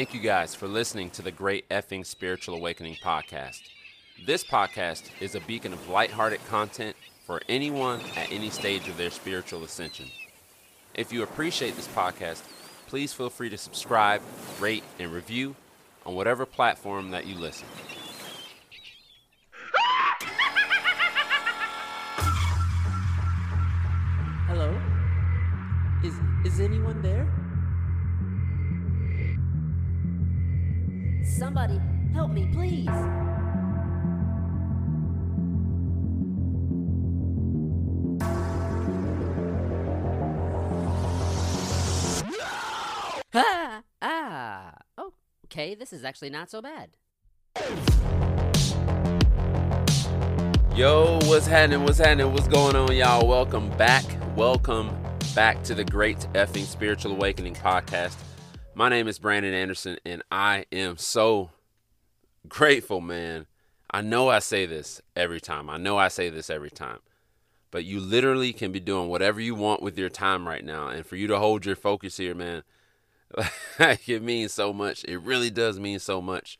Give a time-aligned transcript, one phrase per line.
[0.00, 3.60] Thank you guys for listening to the Great Effing Spiritual Awakening podcast.
[4.24, 6.96] This podcast is a beacon of lighthearted content
[7.26, 10.06] for anyone at any stage of their spiritual ascension.
[10.94, 12.40] If you appreciate this podcast,
[12.86, 14.22] please feel free to subscribe,
[14.58, 15.54] rate, and review
[16.06, 17.68] on whatever platform that you listen.
[24.48, 24.80] Hello?
[26.02, 26.14] Is
[26.50, 27.19] is anyone there?
[31.40, 31.80] Somebody
[32.12, 32.86] help me, please.
[43.32, 44.74] Ah, ah.
[44.98, 45.14] Oh,
[45.46, 46.90] okay, this is actually not so bad.
[50.76, 51.84] Yo, what's happening?
[51.84, 52.30] What's happening?
[52.34, 53.26] What's going on, y'all?
[53.26, 54.04] Welcome back.
[54.36, 54.94] Welcome
[55.34, 58.29] back to the Great Effing Spiritual Awakening podcast.
[58.80, 61.50] My name is Brandon Anderson, and I am so
[62.48, 63.44] grateful, man.
[63.90, 65.68] I know I say this every time.
[65.68, 67.00] I know I say this every time.
[67.70, 70.88] But you literally can be doing whatever you want with your time right now.
[70.88, 72.62] And for you to hold your focus here, man,
[73.78, 75.04] like it means so much.
[75.04, 76.58] It really does mean so much.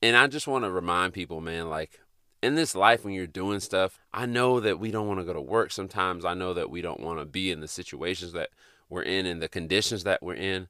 [0.00, 1.98] And I just want to remind people, man, like
[2.40, 5.32] in this life when you're doing stuff, I know that we don't want to go
[5.32, 6.24] to work sometimes.
[6.24, 8.50] I know that we don't want to be in the situations that
[8.88, 10.68] we're in and the conditions that we're in.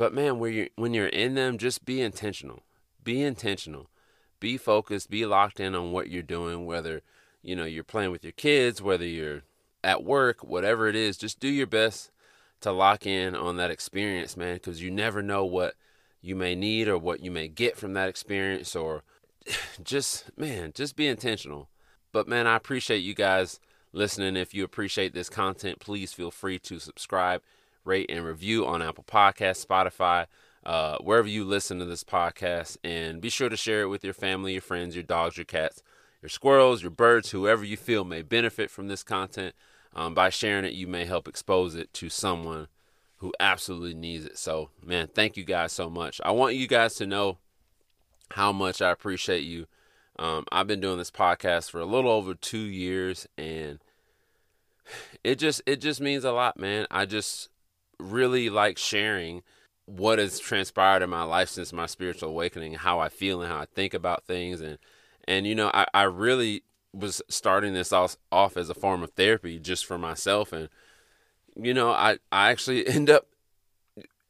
[0.00, 2.62] But man, when you're when you're in them, just be intentional.
[3.04, 3.90] Be intentional.
[4.40, 7.02] Be focused, be locked in on what you're doing, whether
[7.42, 9.42] you know you're playing with your kids, whether you're
[9.84, 12.10] at work, whatever it is, just do your best
[12.62, 15.74] to lock in on that experience, man, because you never know what
[16.22, 19.02] you may need or what you may get from that experience or
[19.84, 21.68] just man, just be intentional.
[22.10, 23.60] But man, I appreciate you guys
[23.92, 24.34] listening.
[24.34, 27.42] If you appreciate this content, please feel free to subscribe,
[27.90, 30.26] rate, and review on Apple Podcasts, Spotify,
[30.64, 32.76] uh, wherever you listen to this podcast.
[32.84, 35.82] And be sure to share it with your family, your friends, your dogs, your cats,
[36.22, 39.54] your squirrels, your birds, whoever you feel may benefit from this content.
[39.92, 42.68] Um, by sharing it, you may help expose it to someone
[43.16, 44.38] who absolutely needs it.
[44.38, 46.20] So, man, thank you guys so much.
[46.24, 47.38] I want you guys to know
[48.30, 49.66] how much I appreciate you.
[50.16, 53.80] Um, I've been doing this podcast for a little over two years, and
[55.24, 56.86] it just it just means a lot, man.
[56.90, 57.49] I just
[58.00, 59.42] really like sharing
[59.86, 63.58] what has transpired in my life since my spiritual awakening, how I feel and how
[63.58, 64.78] I think about things, and
[65.26, 66.62] and you know I, I really
[66.92, 70.68] was starting this off, off as a form of therapy just for myself, and
[71.56, 73.26] you know I I actually end up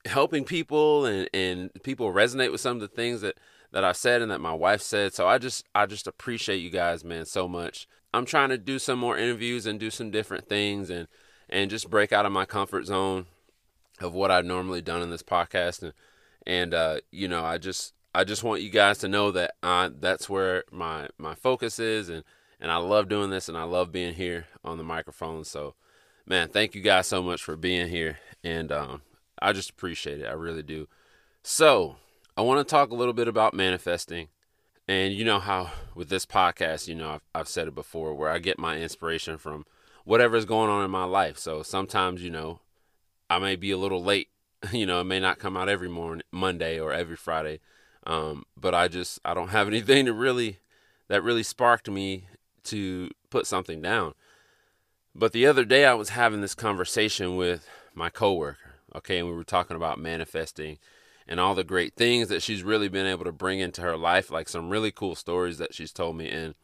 [0.07, 3.37] helping people and and people resonate with some of the things that
[3.73, 5.15] that I said and that my wife said.
[5.15, 7.87] So I just I just appreciate you guys, man, so much.
[8.13, 11.07] I'm trying to do some more interviews and do some different things and
[11.49, 13.27] and just break out of my comfort zone
[14.01, 15.93] of what I've normally done in this podcast and
[16.47, 19.91] and uh, you know I just I just want you guys to know that I,
[19.99, 22.25] that's where my my focus is and
[22.61, 25.45] and I love doing this and I love being here on the microphone.
[25.45, 25.75] So
[26.27, 29.03] man, thank you guys so much for being here and um,
[29.41, 30.27] I just appreciate it.
[30.27, 30.89] I really do.
[31.43, 31.97] So
[32.37, 34.29] I want to talk a little bit about manifesting.
[34.89, 38.31] And you know how with this podcast, you know, I've, I've said it before, where
[38.31, 39.65] I get my inspiration from
[40.05, 41.39] whatever is going on in my life.
[41.39, 42.61] So sometimes, you know,
[43.31, 44.29] I may be a little late.
[44.73, 47.61] You know, it may not come out every morning, Monday or every Friday.
[48.07, 50.59] Um, but I just I don't have anything to really
[51.09, 52.27] that really sparked me
[52.65, 54.13] to put something down.
[55.15, 58.59] But the other day I was having this conversation with my coworker.
[58.95, 60.79] Okay, and we were talking about manifesting
[61.27, 64.31] and all the great things that she's really been able to bring into her life,
[64.31, 66.29] like some really cool stories that she's told me.
[66.29, 66.55] And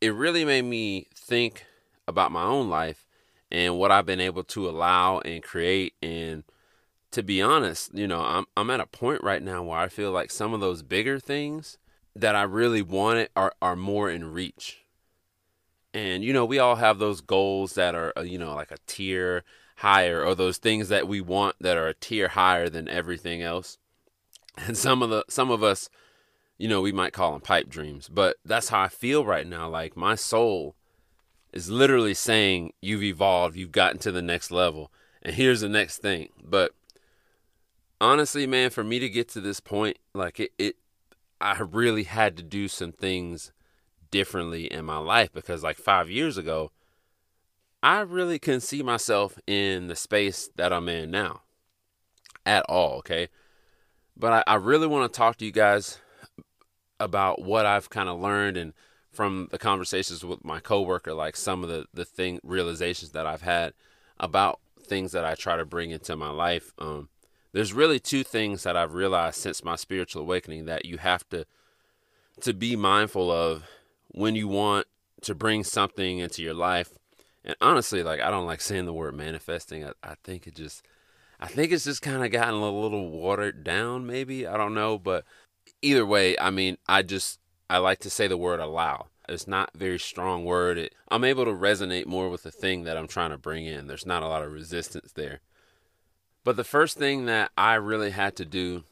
[0.00, 1.64] it really made me think
[2.06, 3.06] about my own life
[3.52, 5.92] and what I've been able to allow and create.
[6.02, 6.42] And
[7.10, 10.10] to be honest, you know, I'm, I'm at a point right now where I feel
[10.10, 11.76] like some of those bigger things
[12.16, 14.84] that I really wanted are, are more in reach.
[15.92, 18.78] And, you know, we all have those goals that are, uh, you know, like a
[18.86, 19.44] tier
[19.76, 23.78] higher or those things that we want that are a tier higher than everything else.
[24.54, 25.88] And some of the some of us,
[26.58, 29.66] you know, we might call them pipe dreams, but that's how I feel right now.
[29.66, 30.76] Like my soul
[31.52, 34.90] is literally saying you've evolved, you've gotten to the next level,
[35.22, 36.28] and here's the next thing.
[36.42, 36.72] But
[38.00, 40.76] honestly, man, for me to get to this point, like it, it
[41.40, 43.52] I really had to do some things
[44.10, 46.70] differently in my life because like 5 years ago,
[47.82, 51.42] I really couldn't see myself in the space that I'm in now
[52.46, 53.28] at all, okay?
[54.16, 55.98] But I, I really want to talk to you guys
[57.00, 58.72] about what I've kind of learned and
[59.12, 63.42] from the conversations with my coworker, like some of the, the thing realizations that I've
[63.42, 63.74] had
[64.18, 66.72] about things that I try to bring into my life.
[66.78, 67.08] Um,
[67.52, 71.44] there's really two things that I've realized since my spiritual awakening that you have to
[72.40, 73.64] to be mindful of
[74.08, 74.86] when you want
[75.20, 76.88] to bring something into your life.
[77.44, 79.84] And honestly, like I don't like saying the word manifesting.
[79.84, 80.82] I, I think it just
[81.42, 84.46] I think it's just kind of gotten a little watered down, maybe.
[84.46, 84.96] I don't know.
[84.96, 85.24] But
[85.82, 87.40] either way, I mean, I just,
[87.72, 89.06] I like to say the word allow.
[89.30, 90.76] It's not very strong word.
[90.76, 93.86] It, I'm able to resonate more with the thing that I'm trying to bring in.
[93.86, 95.40] There's not a lot of resistance there.
[96.44, 98.84] But the first thing that I really had to do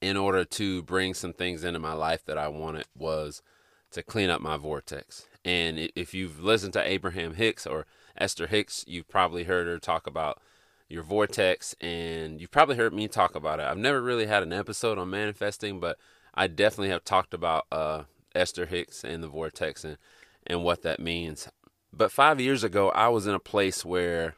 [0.00, 3.42] in order to bring some things into my life that I wanted was
[3.90, 5.26] to clean up my vortex.
[5.44, 7.84] And if you've listened to Abraham Hicks or
[8.16, 10.40] Esther Hicks, you've probably heard her talk about
[10.88, 13.66] your vortex, and you've probably heard me talk about it.
[13.66, 15.98] I've never really had an episode on manifesting, but
[16.34, 19.98] I definitely have talked about uh, Esther Hicks and the vortex and,
[20.46, 21.48] and what that means.
[21.92, 24.34] But five years ago, I was in a place where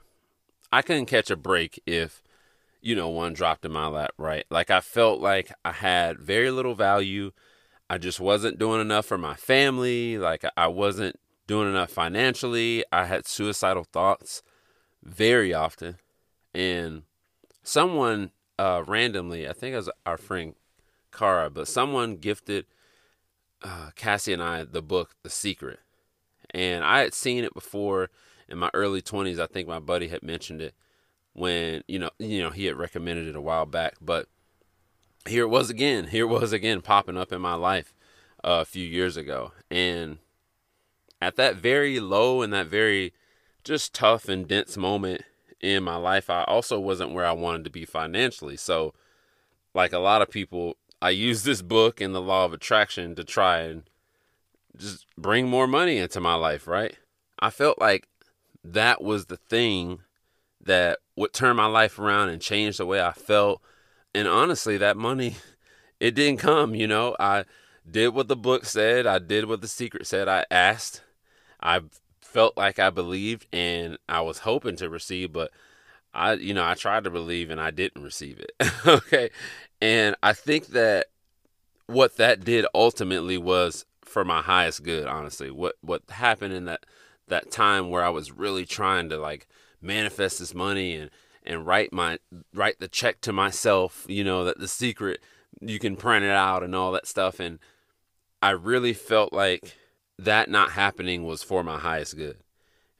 [0.73, 2.23] I couldn't catch a break if,
[2.81, 4.45] you know, one dropped in my lap, right?
[4.51, 7.31] Like I felt like I had very little value.
[7.89, 10.19] I just wasn't doing enough for my family.
[10.19, 12.85] Like I wasn't doing enough financially.
[12.91, 14.43] I had suicidal thoughts
[15.03, 15.99] very often
[16.55, 17.03] and
[17.63, 20.55] someone uh, randomly, I think it was our friend
[21.17, 22.67] Cara, but someone gifted
[23.63, 25.81] uh, Kassy and I the book The Secret,
[26.51, 28.11] and I had seen it before
[28.49, 29.39] in my early twenties.
[29.39, 30.75] I think my buddy had mentioned it
[31.33, 34.29] when you know you know he had recommended it a while back, but
[35.27, 36.09] here it was again.
[36.09, 37.95] Here it was again popping up in my life
[38.43, 40.19] uh, a few years ago, and
[41.21, 43.13] at that very low and that very
[43.65, 45.23] just tough and dense moment
[45.61, 48.57] in my life, I also wasn't where I wanted to be financially.
[48.57, 48.93] So,
[49.75, 53.25] like a lot of people, I use this book and the law of attraction to
[53.25, 53.83] try and
[54.75, 56.97] just bring more money into my life, right?
[57.39, 58.09] I felt like
[58.65, 59.99] that was the thing
[60.63, 63.61] that would turn my life around and change the way I felt.
[64.15, 65.37] And honestly, that money,
[66.01, 67.15] it didn't come, you know.
[67.21, 67.45] I
[67.89, 70.27] did what the book said, I did what the secret said.
[70.27, 71.03] I asked,
[71.61, 71.83] I
[72.23, 75.51] felt like I believed and I was hoping to receive, but
[76.15, 78.53] I, you know, I tried to believe and I didn't receive it.
[78.87, 79.31] okay.
[79.81, 81.07] And I think that
[81.87, 85.51] what that did ultimately was for my highest good, honestly.
[85.51, 86.87] What what happened in that
[87.29, 89.47] that time where I was really trying to like
[89.83, 91.11] manifest this money and
[91.45, 92.19] and write my
[92.55, 95.21] write the check to myself, you know, that the secret
[95.61, 97.59] you can print it out and all that stuff and
[98.43, 99.75] I really felt like
[100.19, 102.37] that not happening was for my highest good.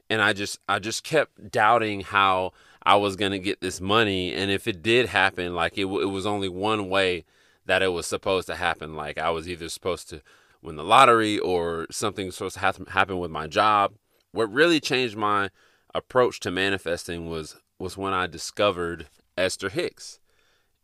[0.09, 2.53] And I just I just kept doubting how
[2.87, 6.11] I was going to get this money and if it did happen like it it
[6.11, 7.25] was only one way
[7.67, 10.23] that it was supposed to happen like I was either supposed to
[10.65, 13.95] win the lottery or something was supposed to happen happen with my job.
[14.33, 15.51] What really changed my
[15.95, 19.07] approach to manifesting was was when I discovered
[19.37, 20.19] Esther Hicks.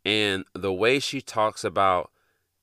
[0.04, 2.10] And the way she talks about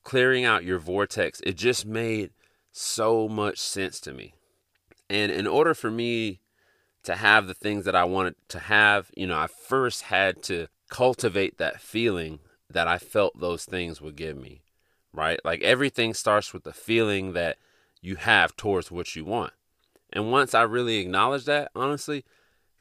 [0.04, 2.31] clearing out your vortex, it just made
[2.72, 4.33] so much sense to me.
[5.10, 6.42] And in order for me
[7.07, 10.68] to have the things that I wanted to have, you know, I first had to
[10.89, 12.39] cultivate that feeling
[12.69, 14.62] that I felt those things would give me,
[15.13, 15.39] right?
[15.45, 17.59] Like everything starts with the feeling that
[18.02, 19.54] you have towards what you want.
[20.11, 22.26] And once I really acknowledged that, honestly,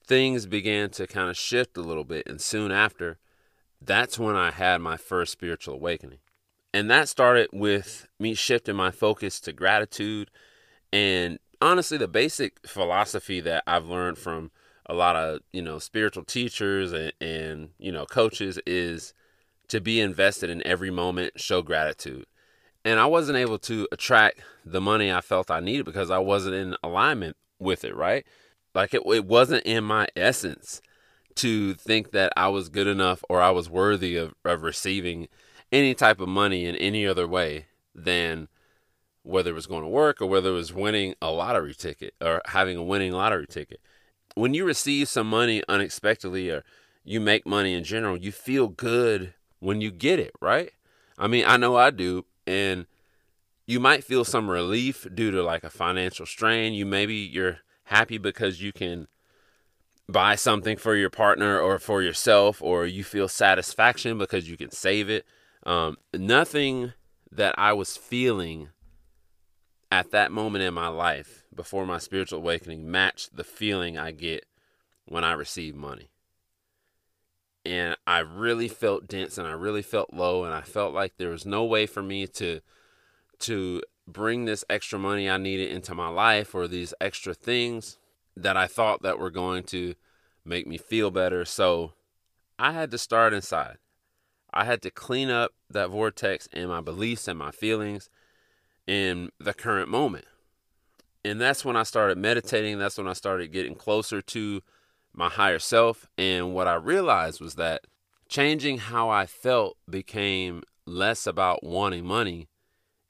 [0.04, 2.26] things began to kind of shift a little bit.
[2.26, 3.18] And soon after,
[3.80, 6.18] that's when I had my first spiritual awakening.
[6.74, 10.32] And that started with me shifting my focus to gratitude.
[10.92, 14.50] And honestly, the basic philosophy that I've learned from
[14.86, 19.14] a lot of, you know, spiritual teachers and, and you know, coaches is
[19.68, 22.26] to be invested in every moment, show gratitude.
[22.84, 26.54] And I wasn't able to attract the money I felt I needed because I wasn't
[26.54, 28.24] in alignment with it, right?
[28.74, 30.80] Like it, it wasn't in my essence
[31.36, 35.28] to think that I was good enough or I was worthy of, of receiving
[35.72, 38.48] any type of money in any other way than
[39.26, 42.40] whether it was going to work or whether it was winning a lottery ticket or
[42.46, 43.80] having a winning lottery ticket.
[44.34, 46.64] When you receive some money unexpectedly or
[47.04, 50.70] you make money in general, you feel good when you get it, right?
[51.18, 52.24] I mean, I know I do.
[52.46, 52.86] And
[53.66, 56.72] you might feel some relief due to like a financial strain.
[56.72, 59.08] You maybe you're happy because you can
[60.08, 64.70] buy something for your partner or for yourself, or you feel satisfaction because you can
[64.70, 65.26] save it.
[65.64, 66.92] Um, nothing
[67.32, 68.68] that I was feeling
[69.90, 74.46] at that moment in my life before my spiritual awakening matched the feeling I get
[75.06, 76.10] when I receive money.
[77.64, 81.30] And I really felt dense and I really felt low and I felt like there
[81.30, 82.60] was no way for me to
[83.40, 87.98] to bring this extra money I needed into my life or these extra things
[88.36, 89.94] that I thought that were going to
[90.44, 91.44] make me feel better.
[91.44, 91.92] So
[92.58, 93.78] I had to start inside.
[94.52, 98.08] I had to clean up that vortex and my beliefs and my feelings
[98.86, 100.26] in the current moment.
[101.24, 102.78] And that's when I started meditating.
[102.78, 104.62] That's when I started getting closer to
[105.12, 106.06] my higher self.
[106.16, 107.82] And what I realized was that
[108.28, 112.48] changing how I felt became less about wanting money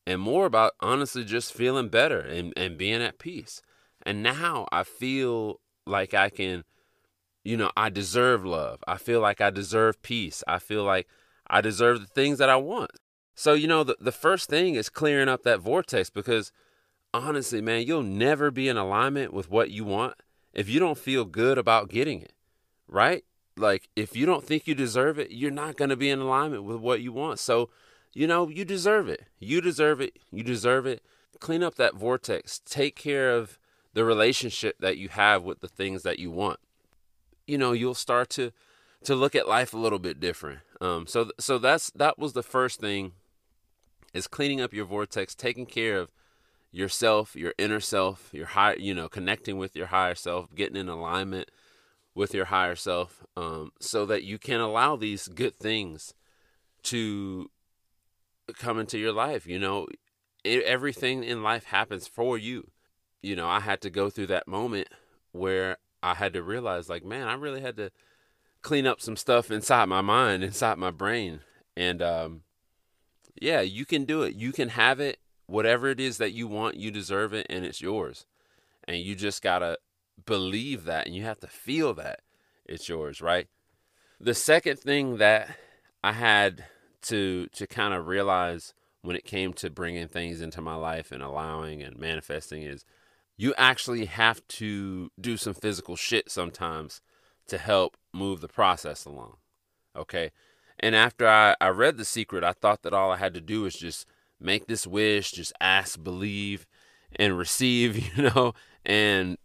[0.06, 3.60] and more about honestly just feeling better and, and being at peace.
[4.04, 6.64] And now I feel like I can,
[7.44, 8.82] you know, I deserve love.
[8.86, 10.44] I feel like I deserve peace.
[10.46, 11.08] I feel like
[11.48, 12.92] I deserve the things that I want.
[13.38, 16.52] So, you know, the, the first thing is clearing up that vortex because
[17.12, 20.14] honestly, man, you'll never be in alignment with what you want
[20.54, 22.32] if you don't feel good about getting it,
[22.88, 23.24] right?
[23.58, 26.64] Like, if you don't think you deserve it, you're not going to be in alignment
[26.64, 27.38] with what you want.
[27.38, 27.68] So,
[28.14, 29.24] you know, you deserve it.
[29.38, 30.18] You deserve it.
[30.32, 31.02] You deserve it.
[31.38, 32.58] Clean up that vortex.
[32.64, 33.58] Take care of
[33.92, 36.58] the relationship that you have with the things that you want.
[37.46, 38.52] You know, you'll start to
[39.04, 40.60] to look at life a little bit different.
[40.80, 43.12] Um, so so that's that was the first thing
[44.16, 46.10] is cleaning up your vortex, taking care of
[46.72, 50.88] yourself, your inner self, your high, you know, connecting with your higher self, getting in
[50.88, 51.50] alignment
[52.14, 56.14] with your higher self, um, so that you can allow these good things
[56.82, 57.50] to
[58.58, 59.46] come into your life.
[59.46, 59.86] You know,
[60.44, 62.70] it, everything in life happens for you.
[63.22, 64.88] You know, I had to go through that moment
[65.32, 67.90] where I had to realize, like, man, I really had to
[68.62, 71.40] clean up some stuff inside my mind, inside my brain,
[71.76, 72.42] and um,
[73.40, 74.34] yeah, you can do it.
[74.34, 75.18] You can have it.
[75.46, 78.26] Whatever it is that you want, you deserve it, and it's yours.
[78.88, 79.78] And you just gotta
[80.24, 82.20] believe that, and you have to feel that
[82.64, 83.48] it's yours, right?
[84.20, 85.56] The second thing that
[86.02, 86.64] I had
[87.02, 91.22] to to kind of realize when it came to bringing things into my life and
[91.22, 92.84] allowing and manifesting is
[93.36, 97.00] you actually have to do some physical shit sometimes
[97.46, 99.36] to help move the process along.
[99.94, 100.32] Okay.
[100.80, 103.62] And after I, I read The Secret, I thought that all I had to do
[103.62, 104.06] was just
[104.40, 106.66] make this wish, just ask, believe,
[107.16, 108.54] and receive, you know,
[108.84, 109.38] and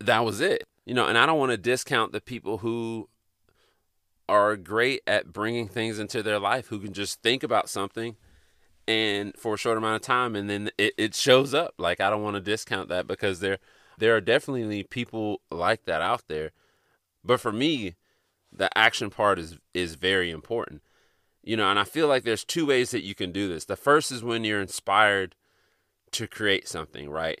[0.00, 0.64] that was it.
[0.84, 3.08] You know, and I don't want to discount the people who
[4.28, 8.16] are great at bringing things into their life who can just think about something
[8.86, 11.74] and for a short amount of time and then it, it shows up.
[11.78, 13.58] Like i don't want to discount that because there
[13.98, 16.50] there are definitely people like that out there.
[17.24, 17.94] But for me
[18.54, 20.82] the action part is is very important.
[21.42, 23.64] You know and i feel like there's two ways that you can do this.
[23.64, 25.34] The first is when you're inspired
[26.12, 27.40] to create something right?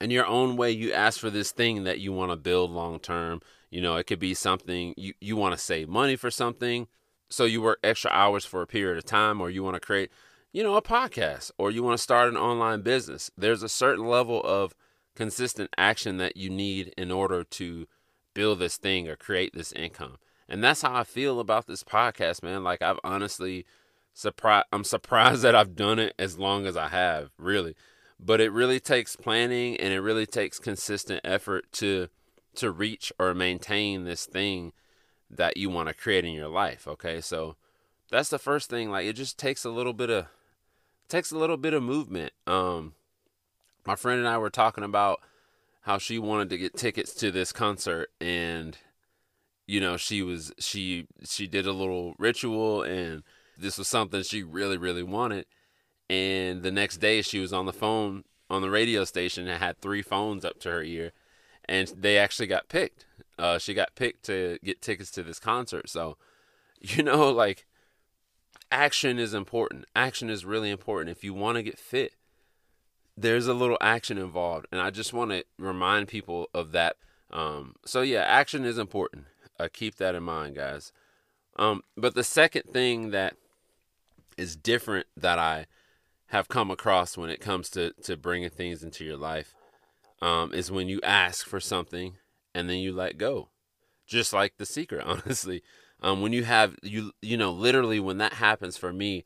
[0.00, 2.98] In your own way you ask for this thing that you want to build long
[2.98, 3.40] term
[3.70, 6.86] you know it could be something you, you want to save money for something
[7.28, 10.10] so you work extra hours for a period of time or you want to create
[10.54, 13.30] you know a podcast or you want to start an online business.
[13.36, 14.74] There's a certain level of
[15.16, 17.86] consistent action that you need in order to
[18.34, 20.18] build this thing or create this income.
[20.48, 22.62] And that's how i feel about this podcast man.
[22.64, 23.64] Like i've honestly
[24.12, 27.74] surprised i'm surprised that i've done it as long as i have really.
[28.20, 32.08] But it really takes planning and it really takes consistent effort to
[32.56, 34.72] to reach or maintain this thing
[35.30, 37.20] that you want to create in your life okay?
[37.20, 37.56] So
[38.10, 40.26] that's the first thing like it just takes a little bit of
[41.08, 42.32] takes a little bit of movement.
[42.46, 42.94] Um
[43.86, 45.20] my friend and i were talking about
[45.84, 48.78] how she wanted to get tickets to this concert and
[49.66, 53.22] you know she was she she did a little ritual and
[53.58, 55.46] this was something she really really wanted.
[56.10, 59.80] And the next day she was on the phone on the radio station and had
[59.80, 61.12] three phones up to her ear
[61.66, 63.06] and they actually got picked.
[63.38, 65.90] Uh, she got picked to get tickets to this concert.
[65.90, 66.16] So
[66.80, 67.66] you know like
[68.72, 69.84] action is important.
[69.94, 71.14] Action is really important.
[71.14, 72.14] If you want to get fit
[73.16, 76.96] there's a little action involved and i just want to remind people of that.
[77.30, 79.26] Um, so yeah action is important.
[79.58, 80.92] Uh, keep that in mind guys.
[81.56, 83.36] Um, but the second thing that
[84.36, 85.66] is different that i
[86.28, 89.54] have come across when it comes to to bringing things into your life
[90.20, 92.16] um, is when you ask for something
[92.54, 93.50] and then you let go,
[94.06, 95.02] just like the secret.
[95.06, 95.62] Honestly,
[96.00, 99.24] um, when you have you you know literally when that happens for me,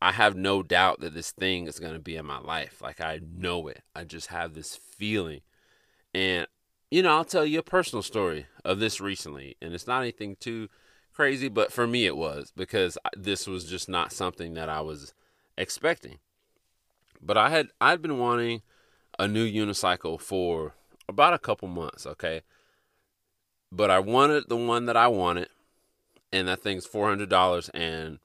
[0.00, 2.82] I have no doubt that this thing is going to be in my life.
[2.82, 3.82] Like I know it.
[3.94, 5.40] I just have this feeling,
[6.14, 6.46] and
[6.90, 10.36] you know I'll tell you a personal story of this recently, and it's not anything
[10.36, 10.68] too
[11.12, 15.14] crazy, but for me it was because this was just not something that I was
[15.56, 16.18] expecting.
[17.22, 18.62] But I had I'd been wanting
[19.18, 20.74] a new unicycle for
[21.08, 22.42] about a couple months, okay?
[23.72, 25.48] But I wanted the one that I wanted,
[26.32, 28.18] and that thing's four hundred dollars, and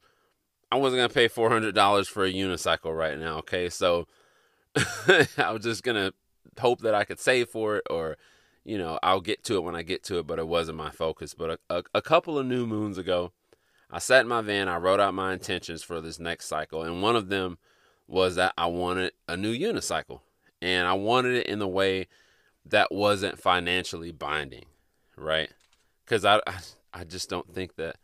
[0.71, 3.69] I wasn't gonna pay four hundred dollars for a unicycle right now, okay?
[3.69, 4.07] So
[4.75, 6.13] I was just gonna
[6.59, 8.17] hope that I could save for it, or
[8.63, 10.27] you know, I'll get to it when I get to it.
[10.27, 11.33] But it wasn't my focus.
[11.33, 13.31] But a, a, a couple of new moons ago,
[13.89, 17.01] I sat in my van, I wrote out my intentions for this next cycle, and
[17.01, 17.57] one of them
[18.07, 20.21] was that I wanted a new unicycle.
[20.61, 22.07] And I wanted it in the way
[22.65, 24.65] that wasn't financially binding,
[25.17, 25.49] right?
[26.05, 26.57] Because I, I,
[26.93, 27.95] I just don't think that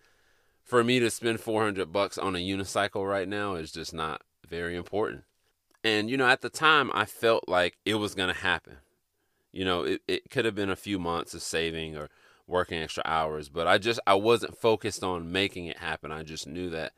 [0.67, 4.75] for me to spend 400 bucks on a unicycle right now is just not very
[4.75, 5.23] important.
[5.81, 8.75] And, you know, at the time, I felt like it was going to happen.
[9.53, 12.09] You know, it, it could have been a few months of saving or
[12.45, 16.11] working extra hours, but I just, I wasn't focused on making it happen.
[16.11, 16.91] I just knew that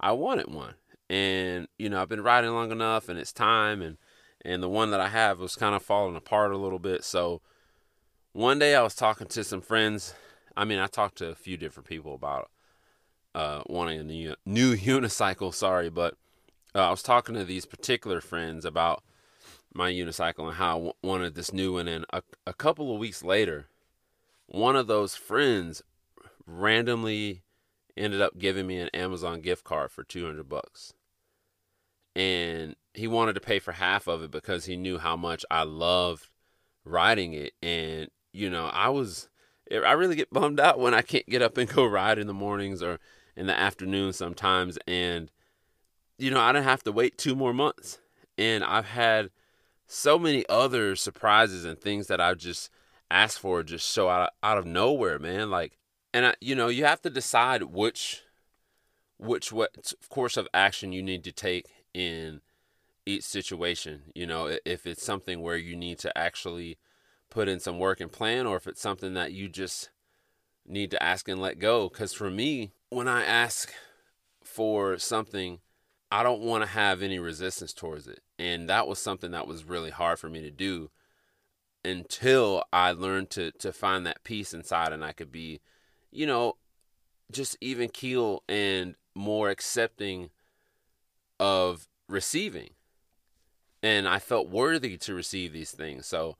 [0.00, 0.76] I wanted one.
[1.10, 3.82] And, you know, I've been riding long enough and it's time.
[3.82, 3.98] And,
[4.42, 7.04] and the one that I have was kind of falling apart a little bit.
[7.04, 7.42] So
[8.32, 10.14] one day I was talking to some friends.
[10.56, 12.50] I mean, I talked to a few different people about
[13.34, 16.14] uh, wanting a new, new unicycle, sorry, but
[16.74, 19.02] uh, I was talking to these particular friends about
[19.72, 21.88] my unicycle and how I w- wanted this new one.
[21.88, 23.68] And a, a couple of weeks later,
[24.46, 25.82] one of those friends
[26.46, 27.42] randomly
[27.96, 30.94] ended up giving me an Amazon gift card for 200 bucks.
[32.16, 35.62] And he wanted to pay for half of it because he knew how much I
[35.62, 36.28] loved
[36.84, 37.52] riding it.
[37.62, 39.28] And, you know, I was,
[39.70, 42.34] I really get bummed out when I can't get up and go ride in the
[42.34, 42.98] mornings or
[43.40, 44.78] in the afternoon sometimes.
[44.86, 45.30] And,
[46.18, 47.98] you know, I didn't have to wait two more months.
[48.36, 49.30] And I've had
[49.86, 52.70] so many other surprises and things that I've just
[53.10, 55.50] asked for just so out, out of nowhere, man.
[55.50, 55.78] Like,
[56.12, 58.22] and I, you know, you have to decide which,
[59.18, 62.42] which what course of action you need to take in
[63.06, 64.02] each situation.
[64.14, 66.76] You know, if it's something where you need to actually
[67.30, 69.88] put in some work and plan, or if it's something that you just
[70.66, 71.88] need to ask and let go.
[71.88, 73.72] Because for me, when I ask
[74.42, 75.60] for something,
[76.10, 78.20] I don't want to have any resistance towards it.
[78.38, 80.90] And that was something that was really hard for me to do
[81.84, 85.60] until I learned to to find that peace inside and I could be,
[86.10, 86.56] you know,
[87.30, 90.30] just even keel and more accepting
[91.38, 92.70] of receiving.
[93.82, 96.06] And I felt worthy to receive these things.
[96.06, 96.36] So,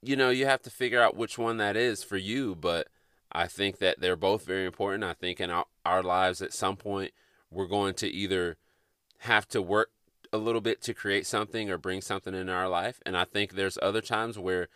[0.00, 2.88] you know, you have to figure out which one that is for you, but
[3.34, 5.04] I think that they're both very important.
[5.04, 7.12] I think in our, our lives at some point
[7.50, 8.56] we're going to either
[9.18, 9.90] have to work
[10.32, 13.00] a little bit to create something or bring something in our life.
[13.06, 14.68] And I think there's other times where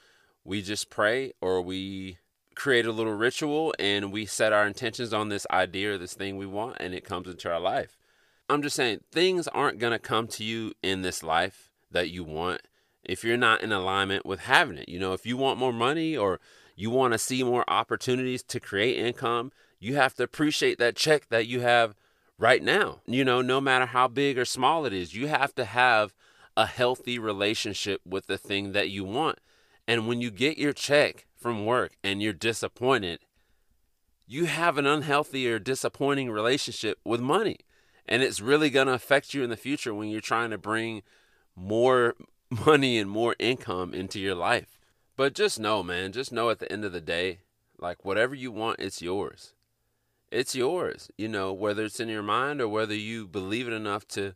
[0.44, 2.18] we just pray or we
[2.54, 6.36] create a little ritual and we set our intentions on this idea or this thing
[6.36, 7.96] we want and it comes into our life.
[8.48, 12.24] I'm just saying things aren't going to come to you in this life that you
[12.24, 12.62] want
[13.04, 14.88] if you're not in alignment with having it.
[14.88, 16.40] You know, if you want more money or
[16.78, 21.28] you want to see more opportunities to create income, you have to appreciate that check
[21.28, 21.96] that you have
[22.38, 23.00] right now.
[23.04, 26.14] You know, no matter how big or small it is, you have to have
[26.56, 29.40] a healthy relationship with the thing that you want.
[29.88, 33.18] And when you get your check from work and you're disappointed,
[34.28, 37.56] you have an unhealthy or disappointing relationship with money.
[38.06, 41.02] And it's really going to affect you in the future when you're trying to bring
[41.56, 42.14] more
[42.66, 44.77] money and more income into your life.
[45.18, 47.40] But just know, man, just know at the end of the day,
[47.76, 49.52] like whatever you want, it's yours.
[50.30, 54.06] It's yours, you know, whether it's in your mind or whether you believe it enough
[54.08, 54.34] to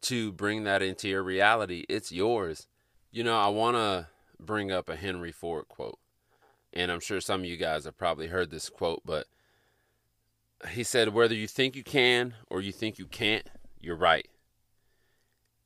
[0.00, 2.66] to bring that into your reality, it's yours.
[3.10, 4.08] You know, I want to
[4.40, 5.98] bring up a Henry Ford quote.
[6.72, 9.26] And I'm sure some of you guys have probably heard this quote, but
[10.70, 13.46] he said, Whether you think you can or you think you can't,
[13.78, 14.28] you're right.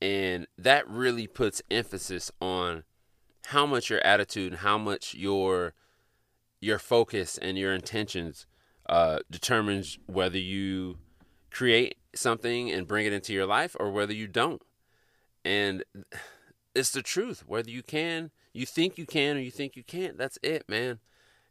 [0.02, 2.82] And that really puts emphasis on
[3.50, 5.72] how much your attitude and how much your
[6.60, 8.46] your focus and your intentions
[8.88, 10.98] uh, determines whether you
[11.50, 14.62] create something and bring it into your life or whether you don't.
[15.44, 15.84] And
[16.74, 17.44] it's the truth.
[17.46, 20.98] Whether you can, you think you can or you think you can't, that's it, man.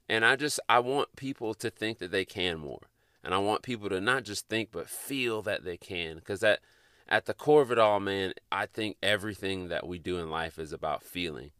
[0.09, 2.89] And I just I want people to think that they can more.
[3.23, 6.59] And I want people to not just think but feel that they can cuz at
[7.25, 10.73] the core of it all, man, I think everything that we do in life is
[10.73, 11.51] about feeling.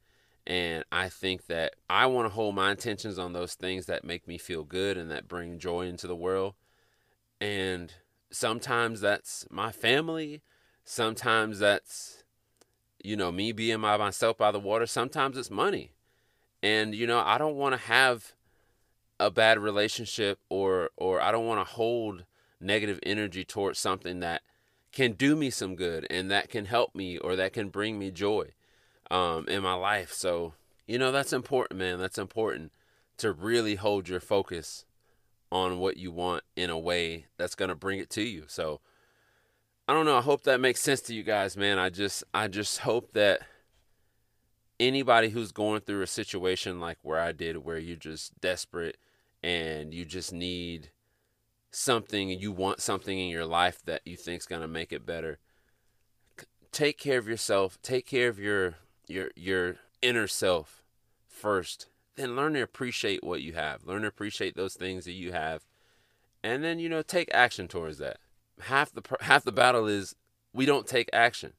[0.48, 4.28] And I think that I want to hold my intentions on those things that make
[4.28, 6.54] me feel good and that bring joy into the world.
[7.42, 7.92] And
[8.32, 10.44] sometimes that's my family.
[10.84, 12.24] Sometimes that's,
[13.04, 14.86] you know, me being by myself by the water.
[14.86, 15.94] Sometimes it's money.
[16.62, 18.34] And, you know, I don't want to have
[19.20, 22.26] a bad relationship or or I don't want to hold
[22.60, 24.42] negative energy towards something that
[24.92, 28.12] can do me some good and that can help me or that can bring me
[28.12, 28.52] joy
[29.12, 30.12] um, in my life.
[30.12, 30.54] So,
[30.88, 32.00] you know, that's important, man.
[32.00, 32.72] That's important
[33.18, 34.86] to really hold your focus
[35.52, 38.46] on what you want in a way that's going to bring it to you.
[38.48, 38.82] So,
[39.88, 40.18] I don't know.
[40.18, 41.78] I hope that makes sense to you guys, man.
[41.78, 43.42] I just I just hope that
[44.80, 48.98] anybody who's going through a situation like where I did where you're just desperate
[49.44, 50.90] and you just need
[51.72, 55.40] something you want something in your life that you think's going to make it better
[56.72, 58.76] take care of yourself take care of your
[59.08, 60.84] your your inner self
[61.28, 63.86] first then learn to appreciate what you have.
[63.86, 65.66] Learn to appreciate those things that you have.
[66.44, 68.18] And then you know take action towards that.
[68.62, 70.16] Half the half the battle is
[70.54, 71.54] we don't take action.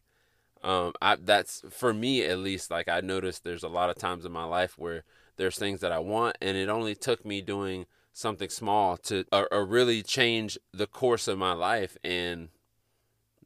[0.62, 4.24] Um I, that's for me at least like i noticed there's a lot of times
[4.24, 5.04] in my life where
[5.36, 9.52] there's things that i want and it only took me doing something small to or,
[9.52, 11.98] or really change the course of my life.
[12.02, 12.48] And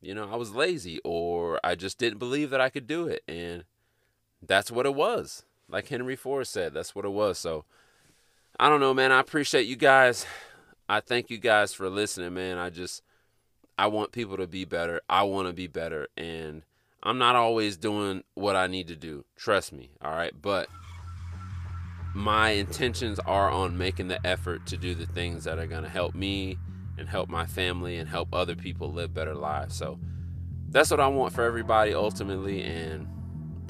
[0.00, 3.22] you know i was lazy or i just didn't believe that i could do it.
[3.26, 3.64] And
[4.46, 5.44] that's what it was.
[5.68, 7.38] Like henry ford said that's what it was.
[7.38, 7.64] So
[8.58, 9.12] i don't know man.
[9.12, 10.26] I appreciate you guys.
[10.88, 12.58] I thank you guys for listening man.
[12.58, 13.02] I just
[13.78, 15.00] i want people to be better.
[15.08, 16.08] I want to be better.
[16.16, 16.62] And
[17.02, 19.24] i'm not always doing what i need to do.
[19.36, 20.32] Trust me all right?
[20.40, 20.68] But
[22.14, 25.88] my intentions are on making the effort to do the things that are going to
[25.88, 26.58] help me
[26.98, 29.76] and help my family and help other people live better lives.
[29.76, 29.98] So
[30.68, 32.62] that's what I want for everybody ultimately.
[32.62, 33.08] And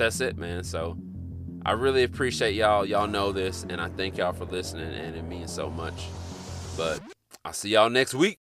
[0.00, 0.64] that's it, man.
[0.64, 0.96] So
[1.64, 2.84] I really appreciate y'all.
[2.84, 3.64] Y'all know this.
[3.68, 4.92] And I thank y'all for listening.
[4.92, 6.08] And it means so much.
[6.76, 7.00] But
[7.44, 8.38] I'll see y'all next week.